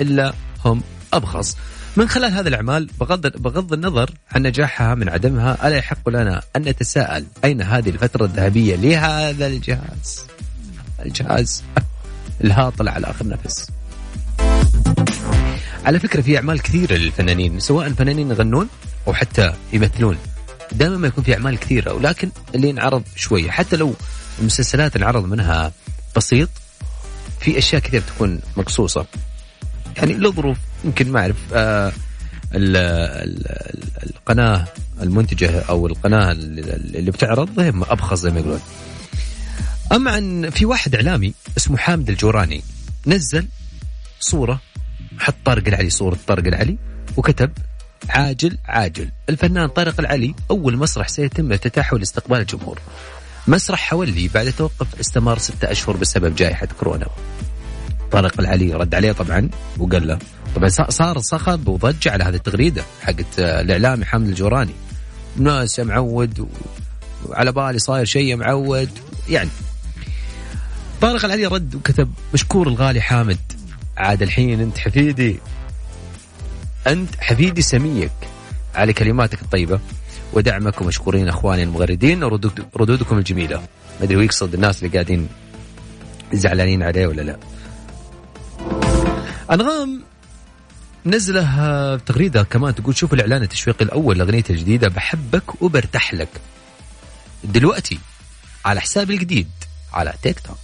إلا 0.00 0.34
هم 0.64 0.82
أبخص. 1.12 1.56
من 1.96 2.08
خلال 2.08 2.32
هذه 2.32 2.48
الأعمال 2.48 2.90
بغض, 3.00 3.26
بغض 3.26 3.72
النظر 3.72 4.10
عن 4.32 4.42
نجاحها 4.42 4.94
من 4.94 5.08
عدمها 5.08 5.68
ألا 5.68 5.76
يحق 5.76 6.08
لنا 6.08 6.42
أن 6.56 6.62
نتساءل 6.62 7.24
أين 7.44 7.62
هذه 7.62 7.90
الفترة 7.90 8.24
الذهبية 8.24 8.76
لهذا 8.76 9.46
الجهاز؟ 9.46 10.26
الجهاز 11.04 11.64
الهاطل 12.44 12.88
على 12.88 13.06
آخر 13.06 13.28
نفس. 13.28 13.70
على 15.84 15.98
فكرة 16.00 16.20
في 16.20 16.36
أعمال 16.36 16.62
كثيرة 16.62 16.94
للفنانين 16.94 17.60
سواء 17.60 17.92
فنانين 17.92 18.30
يغنون 18.30 18.68
أو 19.06 19.14
حتى 19.14 19.52
يمثلون. 19.72 20.18
دائما 20.72 20.96
ما 20.96 21.06
يكون 21.06 21.24
في 21.24 21.34
أعمال 21.34 21.58
كثيرة 21.58 21.92
ولكن 21.92 22.30
اللي 22.54 22.68
ينعرض 22.68 23.02
شوية. 23.16 23.50
حتى 23.50 23.76
لو 23.76 23.94
المسلسلات 24.38 24.96
انعرض 24.96 25.24
منها 25.24 25.72
بسيط 26.16 26.48
في 27.40 27.58
أشياء 27.58 27.82
كثير 27.82 28.00
تكون 28.00 28.40
مقصوصة. 28.56 29.06
يعني 29.96 30.14
لظروف 30.14 30.58
يمكن 30.84 31.12
ما 31.12 31.20
أعرف 31.20 31.36
آه 31.54 31.92
ال- 32.54 32.76
ال- 32.76 33.46
ال- 33.46 34.10
القناة 34.10 34.64
المنتجة 35.02 35.60
أو 35.60 35.86
القناة 35.86 36.32
اللي 36.32 37.10
بتعرض 37.10 37.60
هم 37.60 37.82
أبخص 37.84 38.18
زي 38.20 38.30
ما 38.30 38.40
يقولون. 38.40 38.60
أما 39.92 40.10
عن 40.10 40.50
في 40.50 40.66
واحد 40.66 40.94
إعلامي 40.94 41.34
اسمه 41.56 41.76
حامد 41.76 42.08
الجوراني 42.10 42.62
نزل 43.06 43.46
صورة 44.20 44.60
حط 45.18 45.34
طارق 45.44 45.68
العلي 45.68 45.90
صورة 45.90 46.18
طارق 46.26 46.46
العلي 46.46 46.76
وكتب 47.16 47.50
عاجل 48.08 48.58
عاجل. 48.66 49.08
الفنان 49.28 49.68
طارق 49.68 50.00
العلي 50.00 50.34
أول 50.50 50.76
مسرح 50.76 51.08
سيتم 51.08 51.52
افتتاحه 51.52 51.98
لاستقبال 51.98 52.40
الجمهور. 52.40 52.78
مسرح 53.46 53.78
حولي 53.80 54.28
بعد 54.28 54.52
توقف 54.52 55.00
استمر 55.00 55.38
ستة 55.38 55.70
أشهر 55.70 55.96
بسبب 55.96 56.34
جائحة 56.36 56.68
كورونا. 56.80 57.06
طارق 58.12 58.40
العلي 58.40 58.74
رد 58.74 58.94
عليه 58.94 59.12
طبعا 59.12 59.48
وقال 59.78 60.06
له 60.06 60.18
طبعا 60.56 60.68
صا- 60.68 60.90
صار 60.90 61.18
صخب 61.18 61.68
وضجة 61.68 62.10
على 62.12 62.24
هذه 62.24 62.34
التغريدة 62.34 62.84
حقت 63.02 63.38
آه، 63.38 63.60
الإعلامي 63.60 64.04
حامد 64.04 64.28
الجوراني. 64.28 64.72
ناس 65.36 65.78
يا 65.78 65.84
معود 65.84 66.48
وعلى 67.28 67.52
بالي 67.52 67.78
صاير 67.78 68.04
شيء 68.04 68.24
يا 68.26 68.36
معود. 68.36 68.90
يعني 69.28 69.50
طارق 71.00 71.24
العلي 71.24 71.46
رد 71.46 71.74
وكتب 71.74 72.12
مشكور 72.34 72.68
الغالي 72.68 73.00
حامد 73.00 73.38
عاد 73.96 74.22
الحين 74.22 74.60
أنت 74.60 74.78
حفيدي 74.78 75.38
أنت 76.86 77.10
حفيدي 77.20 77.62
سميك 77.62 78.10
على 78.74 78.92
كلماتك 78.92 79.42
الطيبة 79.42 79.80
ودعمك 80.32 80.80
ومشكورين 80.80 81.28
أخواني 81.28 81.62
المغردين 81.62 82.24
وردود 82.24 82.64
ردودكم 82.76 83.18
الجميلة. 83.18 83.56
ما 83.58 83.66
أدري 84.02 84.16
ويقصد 84.16 84.54
الناس 84.54 84.78
اللي 84.82 84.92
قاعدين 84.92 85.28
زعلانين 86.32 86.82
عليه 86.82 87.06
ولا 87.06 87.22
لا. 87.22 87.36
أنغام 89.52 90.02
نزله 91.06 91.60
آه، 91.60 91.96
تغريدة 91.96 92.42
كمان 92.42 92.74
تقول 92.74 92.96
شوف 92.96 93.14
الإعلان 93.14 93.42
التشويقي 93.42 93.84
الأول 93.84 94.18
لاغنيته 94.18 94.52
الجديده 94.52 94.88
بحبك 94.88 95.62
وبرتاح 95.62 96.14
لك. 96.14 96.28
دلوقتي 97.44 97.98
على 98.64 98.80
حسابي 98.80 99.14
الجديد 99.14 99.50
على 99.92 100.14
تيك 100.22 100.40
توك. 100.40 100.56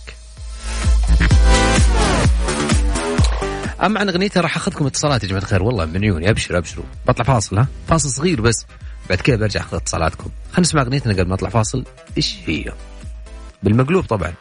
اما 3.82 4.00
عن 4.00 4.08
أغنيتها 4.08 4.40
راح 4.40 4.56
أخذكم 4.56 4.86
اتصالات 4.86 5.22
يا 5.22 5.28
جماعة 5.28 5.42
الخير. 5.42 5.62
والله 5.62 5.84
من 5.84 6.04
عيوني 6.04 6.30
ابشر 6.30 6.58
ابشروا 6.58 6.84
بطلع 7.06 7.24
فاصل 7.24 7.58
ها؟ 7.58 7.66
فاصل 7.88 8.08
صغير 8.08 8.40
بس. 8.40 8.66
بعد 9.08 9.20
كذا 9.20 9.36
برجع 9.36 9.60
أخذ 9.60 9.76
اتصالاتكم. 9.76 10.30
خلينا 10.48 10.60
نسمع 10.60 10.82
أغنيتنا 10.82 11.12
قبل 11.12 11.28
ما 11.28 11.34
أطلع 11.34 11.48
فاصل. 11.48 11.84
إيش 12.16 12.36
هي؟ 12.46 12.72
بالمقلوب 13.62 14.04
طبعا. 14.04 14.34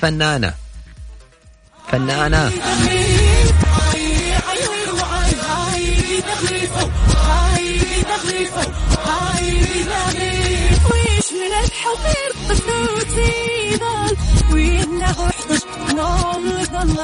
فنانة. 0.00 0.54
فنانة. 1.88 2.52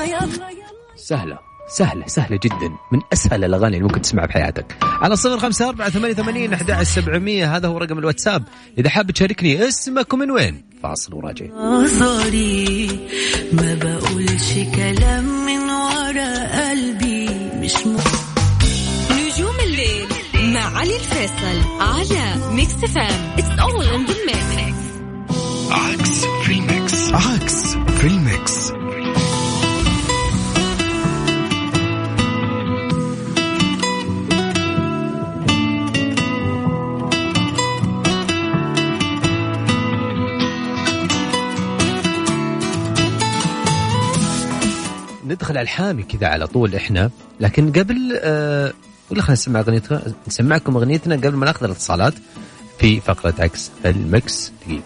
يلا 0.05 0.49
سهلة 0.97 1.39
سهلة 1.69 2.07
سهلة 2.07 2.41
جدا. 2.43 2.69
من 2.93 3.01
أسهل 3.13 3.45
الأغاني 3.45 3.77
اللي 3.77 3.89
ممكن 3.89 4.03
تسمعها 4.03 4.27
بحياتك. 4.27 4.77
على 4.83 5.17
صفر 5.17 5.39
خمسة 5.39 5.69
أربعة 5.69 5.91
ثمانية 5.91 6.15
ثمانين 6.15 6.53
أحد 6.53 6.83
سبعمية. 6.83 7.57
هذا 7.57 7.69
هو 7.69 7.79
رقم 7.79 7.99
الواتساب. 7.99 8.45
إذا 8.79 8.91
حاب 8.91 9.11
تشاركني 9.11 9.69
اسمك 9.69 10.13
ومن 10.13 10.31
وين؟ 10.31 10.65
فاصل 10.83 11.15
وراجع. 11.15 11.47
نظري 11.47 13.09
ما 13.53 13.75
بقولش 13.75 14.53
كلام 14.75 15.47
من 15.47 15.71
ورا 15.71 16.69
قلبي. 16.69 17.29
مش 17.55 17.77
م... 17.87 17.97
نجوم 19.13 19.61
الليل 19.65 20.09
مع 20.55 20.79
علي 20.79 20.97
الفيصل 20.97 21.61
على 21.81 22.55
Mix 22.55 22.75
FM 22.75 23.38
عكس 25.71 26.25
في 26.45 26.53
ال 26.53 26.65
Mix. 26.65 27.13
عكس 27.13 27.75
في 27.75 28.07
ال 28.07 28.20
Mix. 28.20 28.73
ندخل 45.27 45.59
على 45.59 45.63
الحامي 45.63 46.03
كذا 46.03 46.27
على 46.27 46.47
طول 46.47 46.75
إحنا. 46.75 47.11
لكن 47.41 47.73
قبل 47.73 48.19
آه 48.23 48.73
ولا 49.11 49.23
خلينا 49.23 49.33
نسمع 49.33 49.61
أغنيتنا 49.61 50.03
نسمعكم 50.29 50.77
أغنيتنا 50.77 51.17
قبل 51.17 51.35
ما 51.37 51.47
نأخذ 51.47 51.65
الاتصالات. 51.65 52.15
في 52.79 53.01
فقرة 53.01 53.35
عكس 53.39 53.71
المكس 53.85 54.53
دقيقة. 54.67 54.83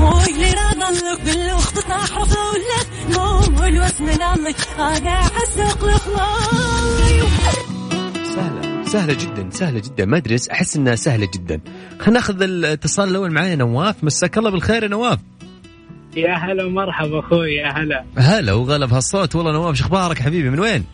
واللي 0.00 0.52
راضى 0.52 0.98
لك 0.98 1.20
بالوقت 1.24 1.78
تحرف 1.78 2.32
لك 2.32 3.16
نوم 3.16 3.60
والوسم 3.60 4.04
من 4.04 4.22
عمك 4.22 4.56
أنا 4.78 5.20
حسوق 5.20 5.84
الخلاص 5.84 6.50
سهلة 8.34 8.84
سهلة 8.86 9.12
جدا 9.12 9.48
سهلة 9.52 9.78
جدا. 9.78 10.04
ما 10.04 10.16
أدري 10.16 10.36
أحس 10.52 10.76
إنها 10.76 10.96
سهلة 10.96 11.28
جدا. 11.34 11.60
خلينا 11.98 12.10
ناخذ 12.10 12.42
الاتصال 12.42 13.08
الأول 13.08 13.30
معايا 13.30 13.56
نواف. 13.56 14.04
مساك 14.04 14.38
الله 14.38 14.50
بالخير 14.50 14.82
يا 14.82 14.88
نواف. 14.88 15.18
يا 16.16 16.34
هلا 16.34 16.64
ومرحبا 16.64 17.20
أخوي 17.20 17.54
يا 17.54 17.68
هلا. 17.68 18.04
هلا 18.18 18.52
وغلب 18.52 18.92
هالصوت. 18.92 19.34
والله 19.34 19.52
نواف 19.52 19.76
شخبارك 19.76 20.22
حبيبي؟ 20.22 20.50
من 20.50 20.60
وين؟ 20.60 20.84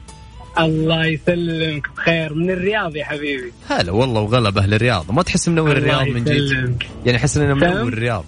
الله 0.59 1.07
يسلمك 1.07 1.89
بخير. 1.97 2.35
من 2.35 2.51
الرياض 2.51 2.97
يا 2.97 3.05
حبيبي. 3.05 3.53
هلا 3.71 3.93
والله 3.93 4.21
وغلب 4.21 4.59
أهل 4.59 4.75
الرياض. 4.75 5.11
ما 5.11 5.23
تحس 5.23 5.49
منور 5.49 5.73
الرياض 5.73 6.07
من 6.07 6.25
جد. 6.25 6.83
يعني 7.07 7.19
أحس 7.19 7.37
اننا 7.37 7.55
منور؟ 7.55 7.89
الرياض. 7.89 8.25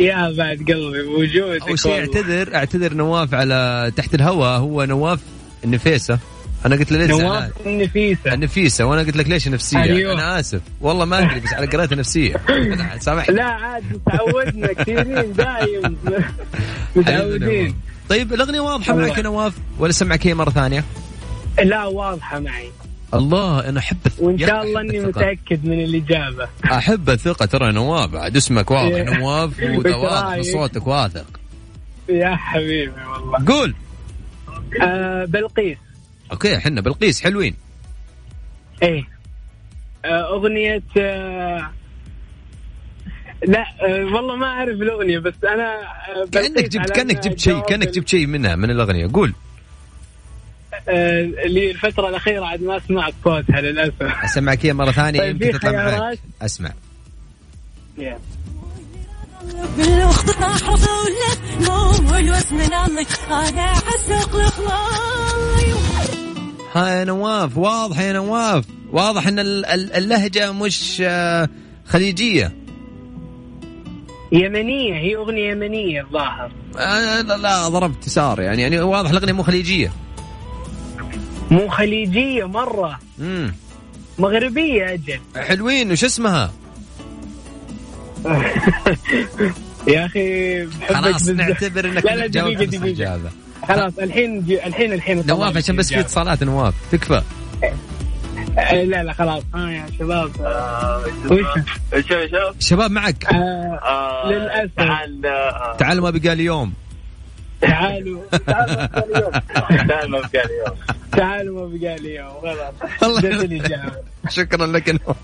يا 0.00 0.30
بعد 0.30 0.56
قلبي 0.58 1.02
بوجودك 1.02 1.68
أول 1.68 1.78
شيء. 1.78 1.92
أعتذر 1.92 2.54
أعتذر 2.54 2.94
نواف 2.94 3.34
على 3.34 3.92
تحت 3.96 4.14
الهواء. 4.14 4.58
هو 4.58 4.84
نواف 4.84 5.20
النفيسة. 5.64 6.18
أنا 6.66 6.76
قلت 6.76 6.92
له 6.92 6.98
ليش؟ 6.98 7.10
نواف 7.10 7.50
النفيسة. 7.66 8.34
النفيسة. 8.34 8.84
وأنا 8.84 9.02
قلت 9.02 9.16
لك 9.16 9.28
ليش 9.28 9.48
نفسية؟ 9.48 9.82
أيوه. 9.82 10.12
أنا 10.12 10.40
آسف. 10.40 10.60
والله 10.80 11.04
ما 11.04 11.18
أدري 11.18 11.40
بس 11.40 11.52
على 11.52 11.66
قريتها 11.66 11.96
نفسية. 11.96 12.36
سامحني. 13.00 13.34
لا 13.34 13.44
عاد 13.44 14.00
تعودنا 14.06 14.72
كثيرين 14.72 15.32
دايم. 15.32 15.96
متعودين. 16.96 17.74
طيب 18.08 18.32
الأغنية 18.32 18.60
واضحة 18.60 18.94
معك 18.94 19.18
يا 19.18 19.22
نواف 19.22 19.52
ولا 19.78 19.92
سمعك 19.92 20.26
هي 20.26 20.34
مرة 20.34 20.50
ثانية؟ 20.50 20.84
لا 21.64 21.84
واضحة 21.84 22.38
معي. 22.38 22.70
الله 23.14 23.68
أنا 23.68 23.78
أحب 23.80 23.96
الث- 24.08 24.20
وإن 24.22 24.38
شاء 24.38 24.62
الله 24.62 24.80
إني 24.80 24.98
الثقة. 24.98 25.08
متأكد 25.08 25.64
من 25.64 25.84
الإجابة. 25.84 26.48
أحب 26.64 27.10
الثقة 27.10 27.46
ترى 27.46 27.72
نواف 27.72 28.10
بعد 28.10 28.36
اسمك 28.36 28.70
واضح 28.70 28.94
إيه. 28.94 29.18
نواف 29.18 29.60
وواضح؟ 29.86 30.40
صوتك 30.40 30.86
واثق. 30.86 31.26
يا 32.08 32.36
حبيبي 32.36 32.92
والله. 33.12 33.44
قول. 33.48 33.74
آه 34.82 35.24
بلقيس. 35.24 35.78
أوكي 36.32 36.56
إحنا 36.56 36.80
بلقيس 36.80 37.20
حلوين. 37.20 37.54
إيه. 38.82 39.04
آه 40.04 40.34
أغنية 40.36 40.82
آه 40.98 41.70
لا 43.46 43.60
آه 43.82 44.04
والله 44.04 44.36
ما 44.36 44.46
أعرف 44.46 44.70
الأغنية 44.80 45.18
بس 45.18 45.34
أنا 45.44 45.74
آه 45.82 46.26
كأنك 46.32 46.68
جبت 46.68 46.90
كأنك 46.90 47.20
جبت 47.24 47.38
شيء 47.40 47.60
كأنك 47.60 47.88
جبت 47.88 48.08
شيء 48.08 48.26
منها 48.26 48.56
من 48.56 48.70
الأغنية. 48.70 49.08
قول. 49.12 49.34
آه، 50.88 51.20
اللي 51.46 51.70
الفترة 51.70 52.08
الأخيرة 52.08 52.44
عاد 52.46 52.62
ما 52.62 52.80
سمعت 52.88 53.14
صوتها 53.24 53.60
للأسف. 53.60 54.02
أسمعك 54.24 54.66
هي 54.66 54.72
مرة 54.72 54.90
ثانية 54.90 55.20
طيب، 55.20 55.42
يمكن 55.42 55.58
تطلع 55.58 55.98
معك؟ 55.98 56.18
أسمع. 56.42 56.70
ها 66.74 66.88
يا 66.98 67.04
نواف 67.04 67.56
واضح 67.58 67.98
يا 68.00 68.12
نواف. 68.12 68.64
واضح 68.92 69.26
إن 69.26 69.38
ال- 69.38 69.66
ال- 69.66 69.92
اللهجة 69.92 70.52
مش 70.52 71.02
آه، 71.06 71.48
خليجية. 71.86 72.52
يمنية 74.32 74.94
هي 74.94 75.16
أغنية 75.16 75.50
يمنية 75.50 76.00
الظاهر. 76.02 76.52
آه، 76.78 77.20
لا, 77.22 77.36
لا 77.36 77.68
ضربت 77.68 78.06
يسار 78.06 78.40
يعني. 78.40 78.62
يعني 78.62 78.80
واضح 78.80 79.10
الأغنية 79.10 79.32
مو 79.32 79.42
خليجية. 79.42 79.92
مو 81.50 81.68
خليجية 81.68 82.44
مرة. 82.48 82.98
امم 83.20 83.54
مغربية 84.18 84.92
أجل. 84.94 85.20
حلوين 85.36 85.92
وش 85.92 86.04
اسمها؟ 86.04 86.52
يا 89.88 90.06
أخي 90.06 90.64
بحبك 90.66 90.92
خلاص. 90.96 91.28
نعتبر 91.28 91.84
إنك 91.84 92.04
لا 92.04 92.16
لا 92.16 92.26
دقيقة 92.26 92.76
الإجابة. 92.76 93.30
خلاص 93.68 93.98
الحين 93.98 94.40
جي 94.44 94.66
الحين 94.66 94.92
الحين. 94.92 95.26
نواف 95.26 95.56
عشان 95.56 95.76
بس 95.76 95.88
في. 95.88 96.00
اتصالات 96.00 96.42
نواف. 96.42 96.74
تكفى. 96.92 97.22
آه، 98.58 98.82
لا 98.84 99.02
لا 99.02 99.12
خلاص. 99.12 99.42
ها 99.54 99.70
يا 99.70 99.86
شباب. 99.98 100.30
وش؟ 101.30 101.40
شوف 101.94 102.10
شوف 102.10 102.60
شباب؟ 102.60 102.90
معك. 102.90 103.24
آه 103.24 104.28
للأسف. 104.28 104.70
تعال 104.76 105.26
آه، 105.26 105.76
تعال 105.78 106.00
ما 106.00 106.10
بقى 106.10 106.32
اليوم. 106.32 106.72
تعالوا. 107.60 108.20
تعالوا 108.46 109.04
اليوم. 109.04 109.32
تعال 109.88 110.10
ما 110.10 110.18
بقى 110.20 110.44
اليوم. 110.44 110.76
تعالوا 111.12 111.68
ما 111.68 111.78
بقى 111.78 111.96
لي 111.96 112.14
يوم 112.14 112.30
خلاص 113.00 113.24
شكرا 114.28 114.66
لك 114.66 114.88
نواف. 114.88 115.16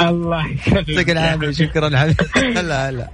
الله 0.00 0.46
يسلمك 0.46 0.88
يعطيك 0.88 1.10
العافية. 1.10 1.50
شكرا. 1.50 1.96
حبيبي 1.98 2.58
هلا 2.60 2.88
هلا. 2.88 3.08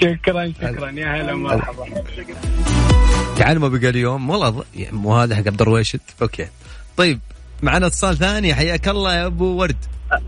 شكرا 0.00 0.52
شكرا. 0.62 0.90
يا 0.90 1.22
هلا 1.22 1.34
مرحبا 1.34 1.84
تعال 3.36 3.58
ما 3.58 3.68
بقى 3.68 3.88
اليوم. 3.88 4.30
والله 4.30 4.48
ض- 4.48 4.64
يعني 4.74 4.96
مو 4.96 5.16
هذا 5.16 5.36
حق 5.36 5.46
عبد 5.46 5.60
الرويشد 5.60 6.00
أوكي. 6.22 6.46
طيب 6.96 7.20
معنا 7.62 7.86
اتصال 7.86 8.16
ثاني. 8.16 8.54
حياك 8.54 8.88
الله 8.88 9.14
يا 9.14 9.26
أبو 9.26 9.44
ورد. 9.60 9.76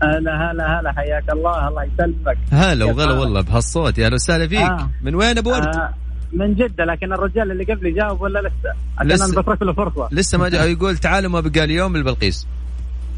هلا 0.03 0.51
هلا 0.51 0.79
هلا. 0.79 0.93
حياك 0.97 1.29
الله. 1.29 1.67
الله 1.67 1.83
يسلمك. 1.83 2.37
هلا 2.51 2.85
وغلا؟ 2.85 3.19
والله 3.19 3.41
بهالصوت. 3.41 3.97
يا 3.97 4.05
أهلا 4.05 4.15
وسهلا 4.15 4.47
فيك. 4.47 4.59
آه. 4.59 4.89
من 5.01 5.15
وين 5.15 5.37
أبو 5.37 5.49
ورد؟ 5.51 5.75
آه، 5.75 5.93
من 6.33 6.55
جدة 6.55 6.85
لكن 6.85 7.13
الرجال 7.13 7.51
اللي 7.51 7.63
قبلي 7.63 7.91
جاوب 7.91 8.21
ولا 8.21 8.39
لسه؟ 8.39 8.73
عشان 8.97 9.11
لسه. 9.11 9.25
أنا 9.25 9.41
بترك 9.41 9.61
له 9.61 9.73
فرصة 9.73 10.09
لسه 10.11 10.37
ما 10.37 10.49
جاء 10.49 10.67
يقول 10.67 10.97
تعالوا 10.97 11.31
ما 11.31 11.39
بقى 11.39 11.63
اليوم 11.63 11.95
البلقيس 11.95 12.47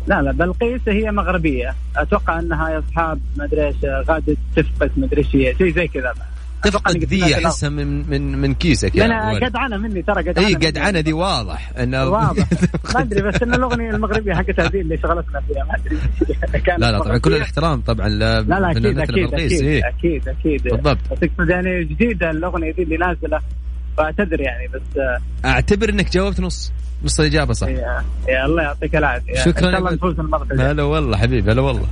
لا 0.08 0.22
لا 0.22 0.32
بلقيس 0.32 0.82
هي 0.88 1.12
مغربية 1.12 1.76
أتوقع 1.98 2.40
أنها 2.40 2.70
يا 2.70 2.80
أصحاب 2.80 3.20
ما 3.38 3.44
أدري 3.46 3.68
إيش 3.68 3.76
غادة 3.84 4.38
تفقس 4.56 4.90
ما 4.98 5.06
أدري 5.06 5.22
إيش 5.22 5.36
هي 5.36 5.56
شيء 5.58 5.74
زي 5.76 5.88
كذا 5.88 6.14
سمعت 6.70 6.98
الأغ- 6.98 7.46
احسها 7.46 7.70
من 7.70 8.10
من 8.10 8.38
من 8.42 8.54
كيسك 8.54 8.96
لأن 8.96 9.12
ولد. 9.34 9.44
جدعنه 9.44 9.78
مني 9.78 10.02
ترى 10.02 10.24
جدعنه 10.24 10.48
إي 10.48 10.56
مني. 10.56 10.66
قدعنه 10.68 11.00
دي 11.02 11.14
واضح 11.14 11.72
إنه 11.80 12.06
واضح 12.06 12.48
ما 12.96 13.02
أدري 13.02 13.22
بس 13.22 13.44
إن 13.44 13.54
الأغنية 13.54 13.90
المغربية 13.90 14.34
حقتها 14.34 14.68
ذي 14.70 14.82
اللي 14.82 14.98
شغلتنا 14.98 15.42
فيها 15.42 15.64
ما 15.64 15.76
أدري 15.76 15.98
لا 16.78 16.92
لا 16.92 17.00
طبعا 17.00 17.18
كل. 17.18 17.34
الاحترام 17.36 17.82
طبعا 17.82 18.10
لا 18.10 18.42
لا 18.42 18.72
أكيد 18.72 19.00
أكيد 19.00 19.34
أكيد. 19.34 19.84
أكيد 19.84 20.28
أكيد 20.30 20.64
بالضبط. 20.64 20.98
بس 21.12 21.18
اقصد 21.24 21.50
يعني 21.50 21.84
جديدة 21.84 22.32
الأغنية 22.32 22.74
ذي 22.74 22.84
اللي 22.84 22.98
نازلة 22.98 23.40
فأعتذر 23.98 24.42
يعني 24.42 24.68
بس 24.68 24.82
أعتبر 25.46 25.90
إنك 25.90 26.12
جاوبت 26.12 26.40
نص 26.40 26.72
نص 27.04 27.20
الإجابة 27.20 27.54
صح 27.54 27.68
يا, 27.68 28.04
يا 28.28 28.46
الله 28.46 28.64
يعطيك 28.64 28.96
العافية 28.96 29.34
شكراً 29.44 29.68
إن 29.68 29.72
شاء 29.72 29.80
الله 29.80 29.92
نفوز 29.94 30.16
الجاية 30.52 30.72
هلا 30.72 30.84
والله 30.84 31.18
حبيبي 31.18 31.52
هلا 31.52 31.62
والله 31.62 31.88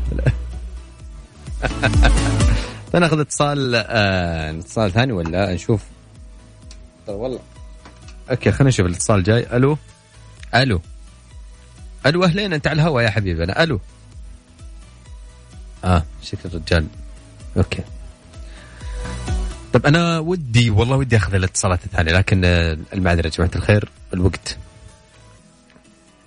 فناخذ 2.94 3.20
اتصال 3.20 3.76
آه 3.76 4.52
اتصال 4.52 4.92
ثاني 4.92 5.14
ولا 5.14 5.54
نشوف؟ 5.54 5.84
طيب 7.08 7.16
والله. 7.16 7.40
أوكي 8.32 8.52
خلينا 8.52 8.70
نشوف 8.70 8.86
الاتصال 8.86 9.20
الجاي 9.20 9.58
ألو؟ 9.58 9.78
ألو. 10.56 10.82
ألو 12.06 12.24
أهلين 12.24 12.54
أنت 12.54 12.68
على 12.68 12.82
الهواء 12.82 13.04
يا 13.04 13.10
حبيبي 13.10 13.44
أنا 13.44 13.64
ألو. 13.64 13.80
آه 15.84 16.04
شكل 16.24 16.50
الرجال. 16.50 16.88
أوكي. 17.58 17.84
طب 19.74 19.86
أنا 19.86 20.20
ودي 20.20 20.70
والله 20.70 20.98
ودي 20.98 21.18
أخذ 21.18 21.34
الاتصالات 21.34 21.86
الثانية 21.86 22.12
لكن 22.12 22.46
آه، 22.46 22.78
المعذرة 22.94 23.26
يا 23.26 23.32
جماعة 23.32 23.52
الخير 23.56 23.90
الوقت. 24.14 24.58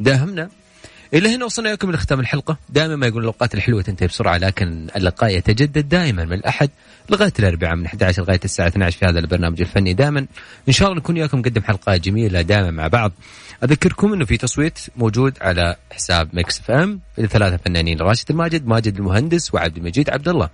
داهمنا؟ 0.01 0.51
إلى 1.15 1.35
هنا 1.35 1.45
وصلنا 1.45 1.69
لكم 1.69 1.93
لختام 1.93 2.21
الحلقة. 2.21 2.57
دائما 2.69 2.97
ما 2.97 3.07
يقول 3.07 3.21
الأوقات 3.21 3.55
الحلوة 3.55 3.83
تنتهي 3.83 4.07
بسرعة 4.07 4.37
لكن 4.39 4.87
اللقاء 4.97 5.37
يتجدد 5.37 5.89
دائما 5.89 6.25
من 6.25 6.33
الأحد 6.33 6.71
لغاية 7.11 7.33
الأربعاء 7.39 7.77
من 7.77 7.87
11 7.87 8.23
لغاية 8.23 8.41
الساعة 8.45 8.69
12 8.69 8.99
في 8.99 9.07
هذا 9.07 9.19
البرنامج 9.19 9.61
الفني. 9.61 9.95
دائما 9.95 10.27
إن 10.69 10.73
شاء 10.73 10.89
الله 10.89 11.01
نكون 11.01 11.17
وياكم 11.17 11.39
نقدم 11.39 11.63
حلقات 11.63 12.01
جميلة 12.01 12.43
دائما 12.43 12.71
مع 12.71 12.87
بعض. 12.87 13.13
أذكركم 13.65 14.13
إنه 14.13 14.25
في 14.25 14.37
تصويت 14.37 14.79
موجود 14.97 15.39
على 15.41 15.77
حساب 15.91 16.29
Mix 16.33 16.61
FM 16.61 17.01
لثلاثه 17.19 17.57
فنانين 17.57 18.01
راشد 18.01 18.31
الماجد 18.31 18.67
ماجد 18.67 18.97
المهندس 18.97 19.55
وعبد 19.55 19.77
المجيد 19.77 20.11
عبد 20.11 20.29
الله 20.29 20.49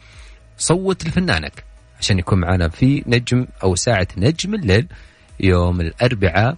صوت 0.59 1.07
لفنانك 1.07 1.64
عشان 2.01 2.18
يكون 2.18 2.40
معنا 2.40 2.68
في 2.68 3.03
نجم 3.07 3.47
أو 3.62 3.77
ساعة 3.77 4.09
نجم 4.16 4.55
الليل 4.55 4.87
يوم 5.40 5.81
الأربعاء 5.81 6.57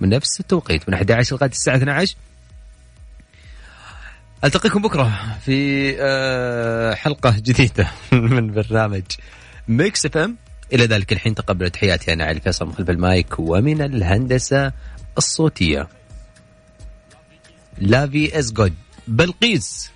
من 0.00 0.08
نفس 0.08 0.40
التوقيت 0.40 0.88
من 0.88 0.94
11 0.94 1.36
لغاية 1.36 1.50
الساعة 1.50 1.76
12 1.76 2.16
ألتقيكم 4.44 4.82
بكرة 4.82 5.36
في 5.44 5.96
آه، 6.00 6.94
حلقة 6.94 7.34
جديدة 7.38 7.88
من 8.12 8.52
برنامج 8.52 9.02
Mix 9.68 10.06
FM 10.06 10.36
إلى 10.72 10.86
ذلك 10.86 11.12
الحين 11.12 11.34
تقبلوا 11.34 11.68
تحياتي 11.68 12.12
أنا 12.12 12.24
علي 12.24 12.40
فيصل 12.40 12.66
من 12.66 12.72
خلف 12.72 12.90
المايك 12.90 13.38
ومن 13.38 13.82
الهندسة 13.82 14.72
الصوتية. 15.18 15.88
life 17.78 18.38
is 18.38 18.52
good 18.52 18.74
بلقيس. 19.08 19.90